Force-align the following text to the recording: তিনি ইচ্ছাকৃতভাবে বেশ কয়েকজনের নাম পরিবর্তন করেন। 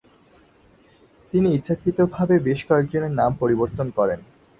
তিনি 1.33 1.47
ইচ্ছাকৃতভাবে 1.51 2.35
বেশ 2.39 2.59
কয়েকজনের 2.69 3.13
নাম 3.19 3.31
পরিবর্তন 3.41 3.87
করেন। 3.97 4.19